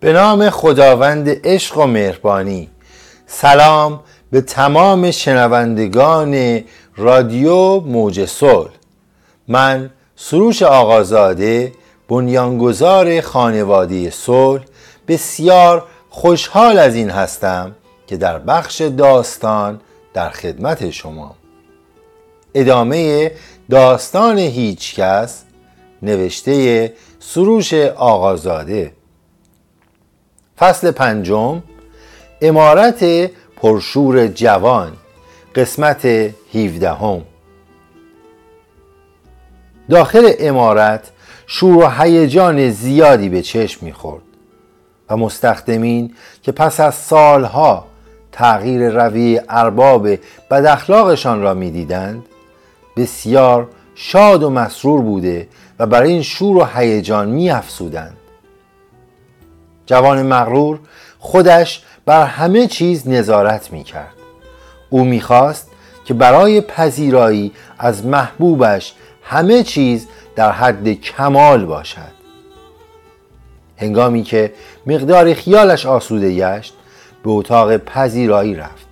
[0.00, 2.68] به نام خداوند عشق و مهربانی.
[3.26, 4.00] سلام
[4.30, 6.60] به تمام شنوندگان
[6.96, 8.70] رادیو موج صلح.
[9.48, 11.72] من سروش آقازاده
[12.08, 14.62] بنیانگذار خانواده صلح.
[15.08, 17.74] بسیار خوشحال از این هستم
[18.06, 19.80] که در بخش داستان
[20.14, 21.34] در خدمت شما.
[22.54, 23.32] ادامه
[23.70, 25.44] داستان هیچکس
[26.02, 28.99] نوشته سروش آقازاده.
[30.60, 31.62] فصل پنجم
[32.42, 34.92] امارت پرشور جوان
[35.54, 36.06] قسمت
[36.54, 37.22] 17 هم.
[39.90, 41.10] داخل امارت
[41.46, 44.22] شور و هیجان زیادی به چشم می‌خورد
[45.10, 47.86] و مستخدمین که پس از سالها
[48.32, 50.08] تغییر روی ارباب
[50.50, 52.22] بد اخلاقشان را می‌دیدند
[52.96, 58.16] بسیار شاد و مسرور بوده و برای این شور و هیجان میافزودند
[59.90, 60.78] جوان مغرور
[61.18, 64.14] خودش بر همه چیز نظارت می کرد
[64.90, 65.70] او می‌خواست
[66.04, 72.20] که برای پذیرایی از محبوبش همه چیز در حد کمال باشد.
[73.76, 74.52] هنگامی که
[74.86, 76.74] مقدار خیالش آسوده گشت
[77.24, 78.86] به اتاق پذیرایی رفت.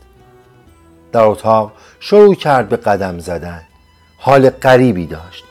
[1.12, 3.62] در اتاق شروع کرد به قدم زدن.
[4.18, 5.47] حال غریبی داشت.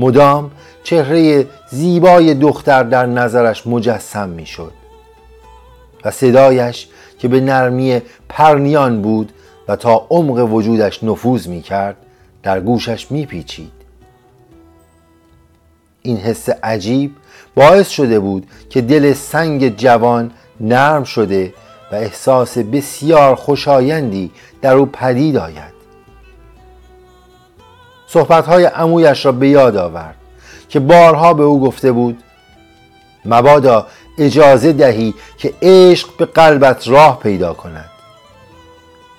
[0.00, 0.50] مدام
[0.82, 4.72] چهره زیبای دختر در نظرش مجسم می شد
[6.04, 9.32] و صدایش که به نرمی پرنیان بود
[9.68, 11.96] و تا عمق وجودش نفوذ می کرد
[12.42, 13.72] در گوشش می پیچید.
[16.02, 17.16] این حس عجیب
[17.54, 21.54] باعث شده بود که دل سنگ جوان نرم شده
[21.92, 24.30] و احساس بسیار خوشایندی
[24.62, 25.79] در او پدید آید
[28.12, 30.14] صحبتهای امویش را به یاد آورد
[30.68, 32.22] که بارها به او گفته بود
[33.24, 33.86] مبادا
[34.18, 37.90] اجازه دهی که عشق به قلبت راه پیدا کند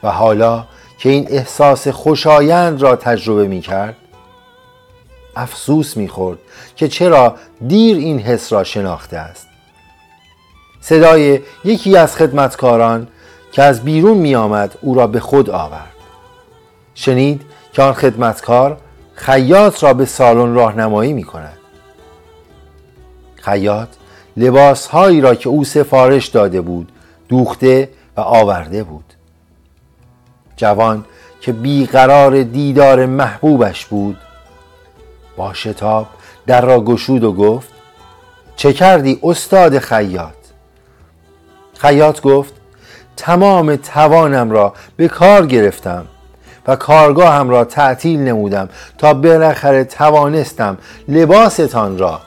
[0.03, 0.65] و حالا
[0.99, 3.95] که این احساس خوشایند را تجربه می کرد
[5.35, 6.37] افسوس می خورد
[6.75, 7.35] که چرا
[7.67, 9.47] دیر این حس را شناخته است.
[10.81, 13.07] صدای یکی از خدمتکاران
[13.51, 16.00] که از بیرون می آمد او را به خود آورد.
[16.95, 17.41] شنید
[17.73, 18.77] که آن خدمتکار
[19.13, 21.57] خیاط را به سالن راهنمایی می کند
[23.35, 23.87] خیاط
[24.37, 26.91] لباس هایی را که او سفارش داده بود
[27.29, 29.13] دوخته و آورده بود.
[30.55, 31.05] جوان
[31.41, 34.17] که بیقرار دیدار محبوبش بود
[35.37, 36.07] با شتاب
[36.47, 37.69] در را گشود و گفت
[38.55, 40.33] چه کردی استاد خیاط؟
[41.77, 42.53] خیاط گفت
[43.17, 46.05] تمام توانم را به کار گرفتم
[46.67, 50.77] و کارگاهم را تعطیل نمودم تا بالاخره توانستم
[51.07, 52.21] لباستان را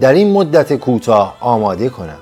[0.00, 2.18] در این مدت کوتاه آماده کنم.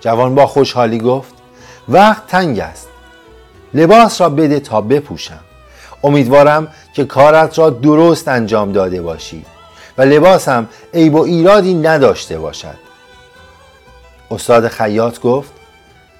[0.00, 1.34] جوان با خوشحالی گفت
[1.88, 2.88] وقت تنگ است.
[3.74, 5.40] لباس را بده تا بپوشم.
[6.04, 9.44] امیدوارم که کارت را درست انجام داده باشی
[9.98, 12.78] و لباسم عیب و ایرادی نداشته باشد.
[14.30, 15.50] استاد خیاط گفت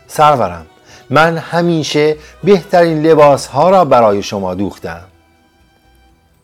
[0.07, 0.67] سرورم.
[1.11, 5.05] من همیشه بهترین لباس ها را برای شما دوختم.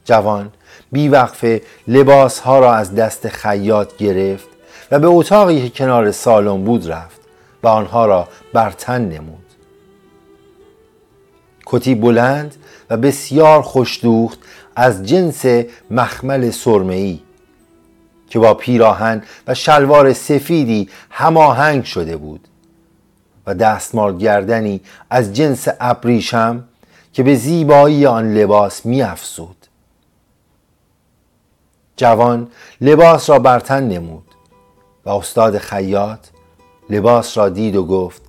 [0.05, 0.53] جوان
[0.93, 4.49] بیوقفه لباس ها را از دست خیاط گرفت
[4.91, 7.21] و به اتاقی که کنار سالن بود رفت
[7.63, 9.45] و آنها را بر تن نمود.
[11.67, 12.55] کتی بلند
[12.91, 14.39] و بسیار خوشدوخت
[14.77, 15.45] از جنس
[15.91, 17.21] مخمل سرمه‌ای
[18.31, 22.49] که با پیراهن و شلوار سفیدی هماهنگ شده بود.
[23.47, 26.65] و دستمال گردنی از جنس ابریشم
[27.13, 29.57] که به زیبایی آن لباس می افسود.
[31.97, 32.51] جوان
[32.81, 34.25] لباس را برتن نمود
[35.05, 36.27] و استاد خیاط
[36.91, 38.23] لباس را دید و گفت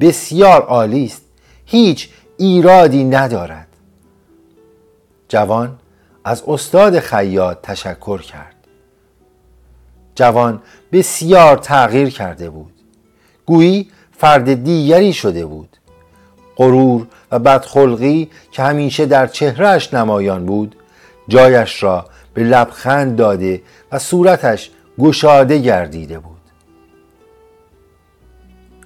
[0.00, 1.22] بسیار عالی است
[1.66, 3.68] هیچ ایرادی ندارد.
[5.28, 5.78] جوان
[6.24, 8.54] از استاد خیاط تشکر کرد.
[10.14, 12.72] جوان بسیار تغییر کرده بود.
[13.46, 15.76] گویی فرد دیگری شده بود.
[16.56, 20.76] غرور و بدخلقی که همیشه در چهرهش نمایان بود
[21.28, 22.04] جایش را
[22.34, 23.62] به لبخند داده
[23.92, 26.38] و صورتش گشاده گردیده بود.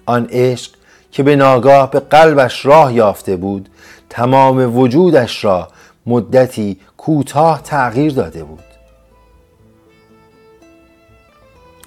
[0.06, 0.72] آن عشق
[1.12, 3.68] که به ناگاه به قلبش راه یافته بود
[4.10, 5.68] تمام وجودش را
[6.06, 8.64] مدتی کوتاه تغییر داده بود.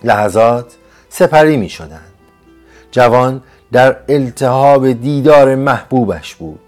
[0.03, 0.75] لحظات
[1.09, 2.14] سپری می شدند
[2.95, 6.59] جوان در التهاب دیدار محبوبش بود.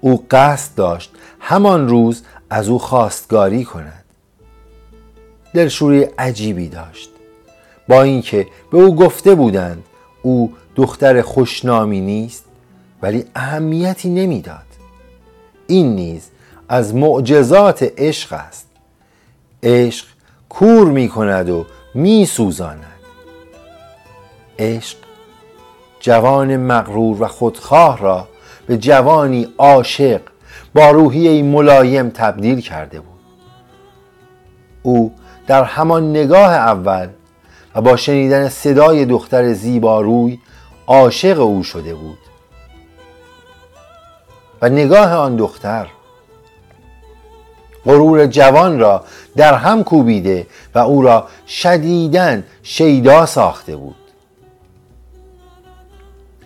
[0.00, 4.04] او قصد داشت همان روز از او خواستگاری کند.
[5.54, 7.10] دلشوری عجیبی داشت.
[7.88, 9.84] با اینکه به او گفته بودند
[10.22, 12.44] او دختر خوشنامی نیست
[13.02, 14.66] ولی اهمیتی نمی‌داد.
[15.66, 16.30] این نیز
[16.68, 18.66] از معجزات عشق است.
[19.62, 20.06] عشق
[20.48, 22.86] کور می کند و می سوزاند
[24.58, 25.03] عشق
[26.04, 28.28] جوان مغرور و خودخواه را
[28.66, 30.20] به جوانی عاشق
[30.74, 33.20] با روحیه ملایم تبدیل کرده بود.
[34.82, 35.14] او
[35.46, 37.08] در همان نگاه اول
[37.74, 40.38] و با شنیدن صدای دختر زیباروی
[40.86, 42.18] عاشق او شده بود.
[44.62, 45.86] و نگاه آن دختر
[47.86, 49.04] غرور جوان را
[49.36, 54.03] در هم کوبیده و او را شدیدن شیدا ساخته بود.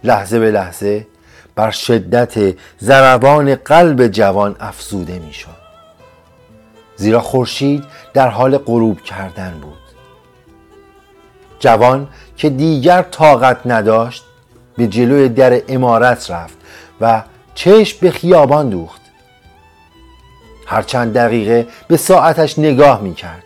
[0.05, 1.07] لحظه به لحظه
[1.55, 5.59] بر شدت ضربان قلب جوان افزوده می‌شد.
[6.97, 7.85] زیرا خورشید
[8.15, 9.79] در حال غروب کردن بود.
[11.59, 14.25] جوان که دیگر طاقت نداشت
[14.77, 16.57] به جلوی در امارت رفت
[17.01, 17.23] و
[17.55, 19.01] چشم به خیابان دوخت.
[20.67, 23.43] هر چند دقیقه به ساعتش نگاه می کرد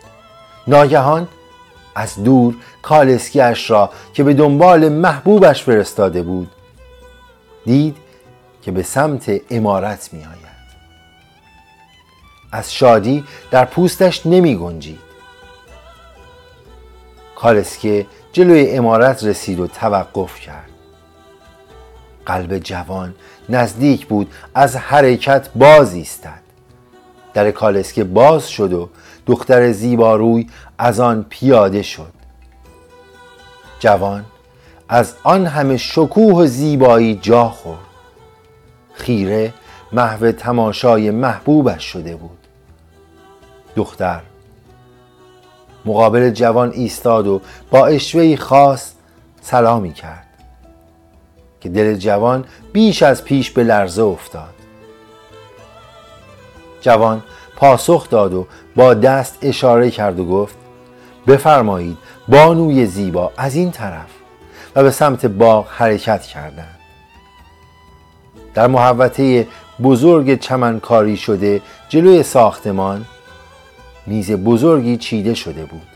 [0.67, 1.27] ناگهان
[1.95, 6.51] از دور کالسکیش را که به دنبال محبوبش فرستاده بود
[7.65, 7.97] دید
[8.61, 10.53] که به سمت امارت می آید
[12.51, 14.99] از شادی در پوستش نمی گنجید
[17.35, 20.69] کالسکه جلوی امارت رسید و توقف کرد.
[22.25, 23.15] قلب جوان
[23.49, 26.39] نزدیک بود از حرکت باز ایستد.
[27.33, 28.89] در کالسکه باز شد و
[29.25, 30.47] دختر زیباروی
[30.77, 32.13] از آن پیاده شد.
[33.79, 34.25] جوان
[34.89, 37.79] از آن همه شکوه و زیبایی جا خورد.
[38.93, 39.53] خیره
[39.91, 42.37] محو تماشای محبوبش شده بود.
[43.75, 44.21] دختر
[45.85, 47.41] مقابل جوان ایستاد و
[47.71, 48.93] با اشوهی خاص
[49.41, 50.27] سلامی کرد
[51.61, 54.53] که دل جوان بیش از پیش به لرزه افتاد.
[56.81, 57.23] جوان
[57.63, 60.55] پاسخ داد و با دست اشاره کرد و گفت
[61.27, 64.09] بفرمایید بانوی زیبا از این طرف
[64.75, 66.79] و به سمت باغ حرکت کردند.
[68.53, 69.47] در محوطه
[69.83, 73.05] بزرگ چمنکاری شده جلوی ساختمان
[74.07, 75.87] میز بزرگی چیده شده بود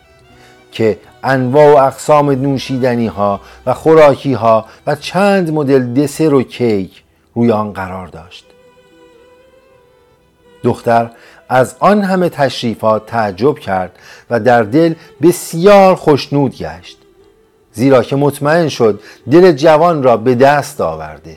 [0.72, 7.04] که انواع و اقسام نوشیدنی ها و خوراکی ها و چند مدل دسر و کیک
[7.36, 8.47] روی آن قرار داشت.
[10.64, 11.12] دختر
[11.50, 13.92] از آن همه تشریفات تعجب کرد
[14.30, 16.98] و در دل بسیار خوشنود گشت
[17.74, 19.02] زیرا که مطمئن شد
[19.32, 21.36] دل جوان را به دست آورده.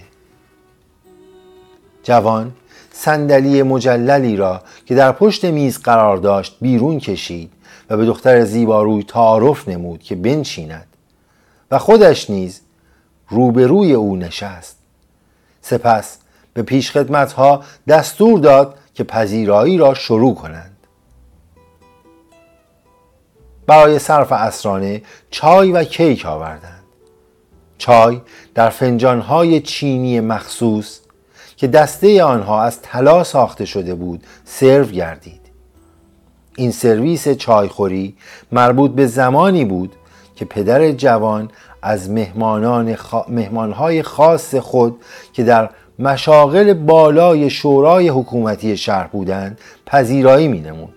[2.02, 2.52] جوان
[2.92, 7.52] صندلی مجللی را که در پشت میز قرار داشت بیرون کشید
[7.90, 10.86] و به دختر زیباروی تعارف نمود که بنشیند
[11.70, 12.60] و خودش نیز
[13.28, 14.76] روبروی او نشست.
[15.62, 16.18] سپس
[16.54, 20.76] به پیشخدمتها دستور داد که پذیرایی را شروع کنند.
[23.66, 26.82] برای صرف اسرانه چای و کیک آوردند.
[27.78, 28.20] چای
[28.54, 31.00] در فنجانهای چینی مخصوص
[31.56, 35.40] که دسته آنها از طلا ساخته شده بود سرو گردید.
[36.56, 38.16] این سرویس چایخوری
[38.52, 39.92] مربوط به زمانی بود
[40.36, 41.50] که پدر جوان
[41.82, 42.96] از مهمانان
[43.28, 45.00] مهمانهای خاص خود
[45.32, 45.70] که در
[46.00, 50.94] مشاغل بالای شورای حکومتی شهر بودند پذیرایی می نمود.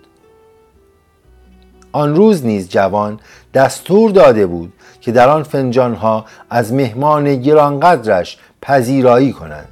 [1.92, 3.20] آن روز نیز جوان
[3.54, 9.68] دستور داده بود که در آن فنجانها از مهمان گرانقدرش پذیرایی کنند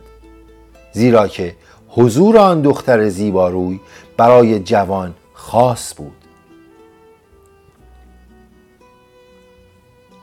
[0.92, 1.54] زیرا که
[1.88, 3.80] حضور آن دختر زیباروی
[4.16, 6.16] برای جوان خاص بود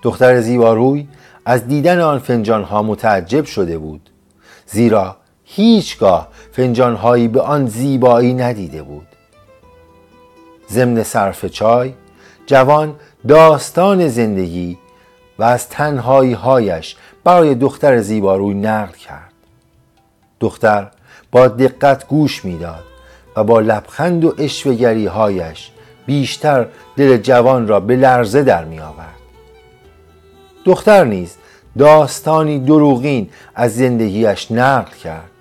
[0.01, 1.07] دختر زیباروی
[1.45, 4.09] از دیدن آن فنجان ها متعجب شده بود
[4.71, 9.07] زیرا هیچگاه فنجان هایی به آن زیبایی ندیده بود
[10.71, 11.93] ضمن صرف چای
[12.45, 12.95] جوان
[13.27, 14.77] داستان زندگی
[15.39, 19.33] و از تنهایی هایش برای دختر زیباروی نقل کرد
[20.39, 20.87] دختر
[21.31, 22.83] با دقت گوش می‌داد
[23.35, 25.71] و با لبخند و اشوگری هایش
[26.05, 29.19] بیشتر دل جوان را به لرزه در می آورد.
[30.65, 31.35] دختر نیز
[31.79, 35.31] داستانی دروغین از زندگیش نقل کرد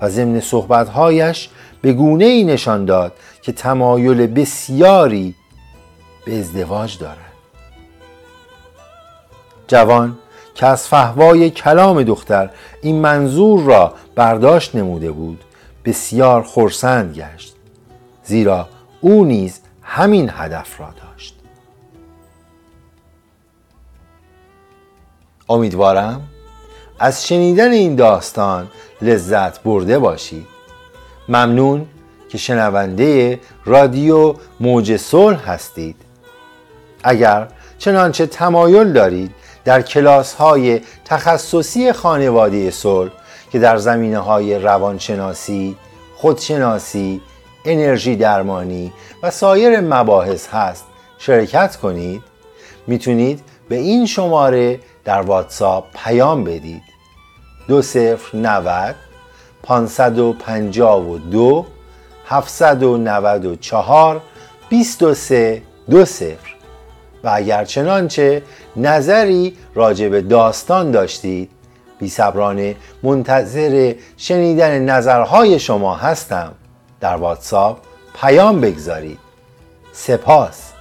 [0.00, 1.48] و ضمن صحبتهایش
[1.82, 3.12] به گونه ای نشان داد
[3.42, 5.34] که تمایل بسیاری
[6.24, 7.16] به ازدواج دارد.
[9.68, 10.18] جوان
[10.54, 12.50] که از فهوای کلام دختر
[12.82, 15.44] این منظور را برداشت نموده بود
[15.84, 17.56] بسیار خرسند گشت
[18.24, 18.68] زیرا
[19.00, 21.09] او نیز همین هدف را داشت
[25.50, 26.22] امیدوارم
[26.98, 28.68] از شنیدن این داستان
[29.02, 30.46] لذت برده باشید
[31.28, 31.86] ممنون
[32.28, 35.96] که شنونده رادیو موج صلح هستید.
[37.04, 43.10] اگر چنانچه تمایل دارید در کلاس های تخصصی خانواده صلح
[43.52, 45.76] که در زمینه های روانشناسی،
[46.16, 47.20] خودشناسی،
[47.64, 48.92] انرژی درمانی
[49.22, 50.84] و سایر مباحث هست
[51.18, 52.22] شرکت کنید.
[52.86, 56.82] می‌تونید به این شماره در واتساپ پیام بدید.
[57.68, 58.36] دو صفر
[59.62, 61.66] پانصد و پنجاه و دو
[66.04, 66.54] صفر.
[67.24, 68.42] و اگر چنانچه
[68.76, 71.50] نظری راجع به داستان داشتید
[71.98, 76.52] بی صبرانه منتظر شنیدن نظرهای شما هستم.
[77.00, 77.78] در واتساپ
[78.20, 79.18] پیام بگذارید.
[79.92, 80.72] سپاس.